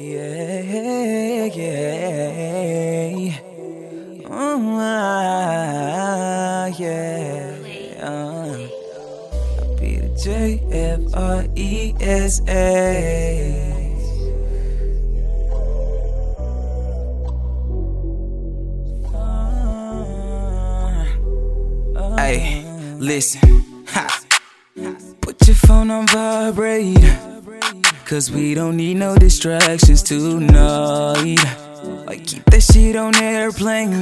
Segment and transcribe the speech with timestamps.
[0.00, 3.34] Yeah, yeah.
[4.30, 7.56] Oh, ah, yeah.
[8.00, 8.68] Uh,
[9.58, 13.74] I be the J F R E S A.
[22.16, 22.64] Hey,
[22.98, 23.40] listen.
[23.88, 24.06] Ha.
[25.20, 27.27] Put your phone on vibrate.
[28.08, 31.36] Cause we don't need no distractions tonight.
[32.06, 34.00] Like keep that shit on airplane.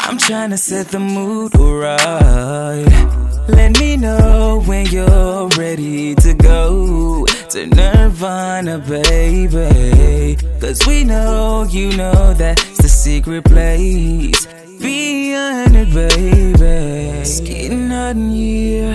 [0.00, 2.84] I'm trying to set the mood right.
[3.48, 10.36] Let me know when you're ready to go to Nirvana, baby.
[10.60, 14.46] Cause we know you know that's the secret place.
[14.82, 17.20] Beyond it, baby.
[17.20, 18.92] It's getting hot in here.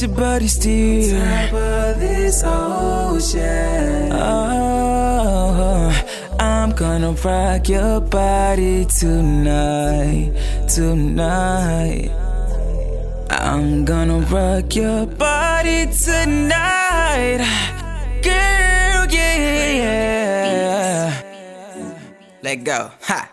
[0.00, 1.20] Let your body steer.
[1.20, 4.12] Top of this ocean.
[4.12, 5.92] Oh,
[6.38, 10.32] I'm gonna rock your body tonight,
[10.68, 12.10] tonight.
[13.30, 17.44] I'm gonna rock your body tonight,
[18.22, 19.06] girl.
[19.10, 20.42] Yeah.
[22.42, 22.90] Let go.
[23.02, 23.28] Ha.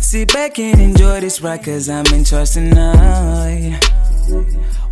[0.00, 3.95] Sit back and enjoy this ride, cause I'm in charge tonight.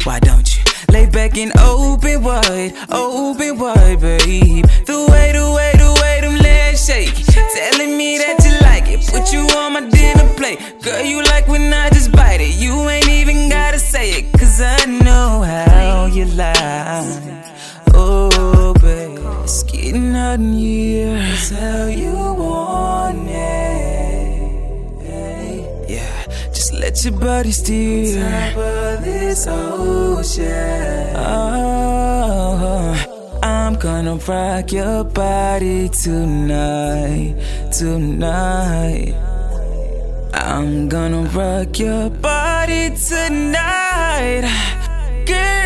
[0.04, 4.66] Why don't you lay back and open wide, open wide, babe?
[4.84, 9.00] The way, the way, the way them legs shake, telling me that you like it.
[9.08, 11.02] Put you on my dinner plate, girl.
[11.02, 12.54] You like when I just bite it.
[12.54, 17.54] You ain't even gotta say it, cause I know how you like.
[17.94, 21.16] Oh, babe, it's getting hot in here.
[21.32, 22.13] It's how you
[26.94, 28.22] let your body steer.
[28.22, 31.16] Top of this ocean.
[31.16, 32.60] Oh,
[33.42, 37.34] I'm gonna rock your body tonight,
[37.72, 39.14] tonight.
[40.34, 44.44] I'm gonna rock your body tonight,
[45.26, 45.63] girl.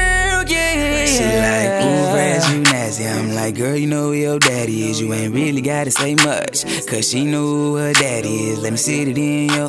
[0.49, 1.05] Yeah.
[1.07, 3.07] She like, ooh, Reg, you nasty.
[3.07, 5.01] I'm like, girl, you know who your daddy is.
[5.01, 6.65] You ain't really gotta say much.
[6.87, 8.59] Cause she know who her daddy is.
[8.61, 9.69] Let me sit it in your.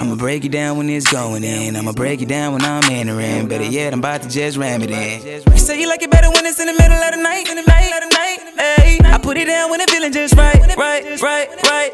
[0.00, 1.76] I'ma break it down when it's going in.
[1.76, 3.48] I'ma break it down when I'm entering.
[3.48, 5.42] Better yet, I'm about to just ram it in.
[5.52, 7.56] You say you like it better when it's in the middle of the night, in
[7.56, 8.38] the night, of the night.
[8.56, 11.92] Hey, I put it down when it feeling just right, right, right, right.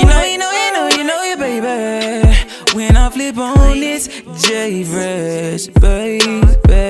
[0.00, 2.36] You know, you know, you know, you know, you baby.
[2.74, 4.08] When I flip on this
[4.42, 6.85] J Fresh, baby.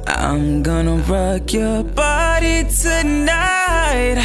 [0.08, 4.18] I'm gonna rock your body tonight,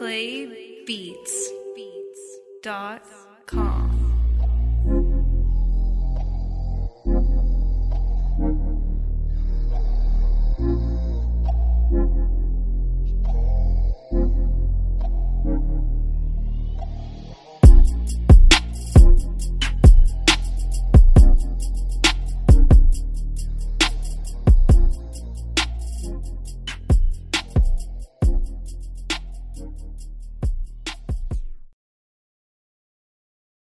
[0.00, 1.50] Clay Beats.
[1.74, 2.38] Beats.
[2.62, 3.02] Dot
[3.44, 3.89] com.